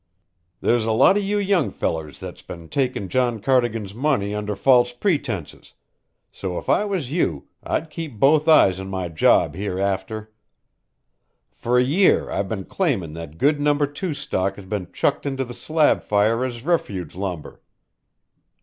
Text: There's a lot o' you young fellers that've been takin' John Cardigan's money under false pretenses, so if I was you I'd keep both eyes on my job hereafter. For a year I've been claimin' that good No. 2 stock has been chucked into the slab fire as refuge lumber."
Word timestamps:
There's 0.61 0.83
a 0.83 0.91
lot 0.93 1.15
o' 1.17 1.19
you 1.19 1.37
young 1.37 1.69
fellers 1.69 2.19
that've 2.21 2.47
been 2.47 2.69
takin' 2.69 3.07
John 3.07 3.39
Cardigan's 3.39 3.93
money 3.93 4.33
under 4.33 4.55
false 4.55 4.93
pretenses, 4.93 5.73
so 6.31 6.57
if 6.57 6.69
I 6.69 6.85
was 6.85 7.11
you 7.11 7.49
I'd 7.61 7.91
keep 7.91 8.13
both 8.19 8.47
eyes 8.47 8.79
on 8.79 8.89
my 8.89 9.09
job 9.09 9.53
hereafter. 9.53 10.31
For 11.53 11.77
a 11.77 11.83
year 11.83 12.31
I've 12.31 12.49
been 12.49 12.65
claimin' 12.65 13.13
that 13.13 13.37
good 13.37 13.61
No. 13.61 13.77
2 13.77 14.15
stock 14.15 14.55
has 14.55 14.65
been 14.65 14.91
chucked 14.91 15.27
into 15.27 15.45
the 15.45 15.53
slab 15.53 16.01
fire 16.01 16.43
as 16.43 16.65
refuge 16.65 17.13
lumber." 17.13 17.61